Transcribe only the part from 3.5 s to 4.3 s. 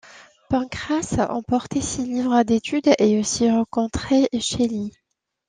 rencontrait